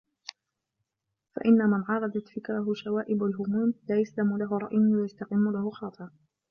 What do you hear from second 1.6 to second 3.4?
مَنْ عَارَضَتْ فِكْرَهُ شَوَائِبُ